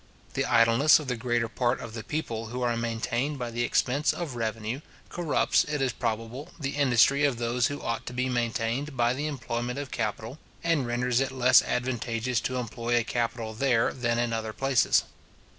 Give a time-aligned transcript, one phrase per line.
[0.33, 4.13] The idleness of the greater part of the people who are maintained by the expense
[4.13, 8.97] of revenue, corrupts, it is probable, the industry of those who ought to be maintained
[8.97, 13.93] by the employment of capital, and renders it less advantageous to employ a capital there
[13.93, 15.03] than in other places.